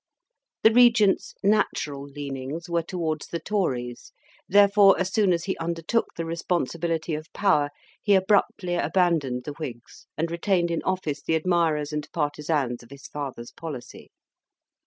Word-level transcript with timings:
The 0.63 0.71
Regent's 0.71 1.35
natural 1.43 2.01
leanings 2.01 2.67
were 2.67 2.81
towards 2.81 3.27
the 3.27 3.39
Tories; 3.39 4.11
therefore 4.49 4.99
as 4.99 5.13
soon 5.13 5.31
as 5.31 5.43
he 5.43 5.55
undertook 5.59 6.07
the 6.17 6.25
responsibility 6.25 7.13
of 7.13 7.31
power, 7.33 7.69
he 8.01 8.15
abruptly 8.15 8.73
abandoned 8.73 9.43
the 9.43 9.53
Whigs 9.59 10.07
and 10.17 10.31
retained 10.31 10.71
in 10.71 10.81
office 10.81 11.21
the 11.21 11.35
admirers 11.35 11.93
and 11.93 12.11
partisans 12.13 12.81
of 12.81 12.89
his 12.89 13.05
father's 13.09 13.51
policy. 13.51 14.09